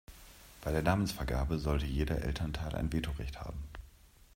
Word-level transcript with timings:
Bei 0.63 0.71
der 0.71 0.81
Namensvergabe 0.81 1.59
sollte 1.59 1.85
jeder 1.85 2.23
Elternteil 2.23 2.73
ein 2.73 2.91
Veto-Recht 2.91 3.39
haben. 3.39 3.61